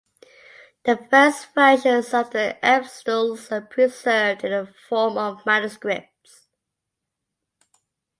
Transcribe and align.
The 0.85 0.97
first 0.97 1.53
versions 1.53 2.11
of 2.11 2.31
The 2.31 2.57
epistles 2.63 3.51
are 3.51 3.61
preserved 3.61 4.43
in 4.43 4.49
the 4.49 4.65
form 4.89 5.15
of 5.19 5.45
manuscripts. 5.45 6.47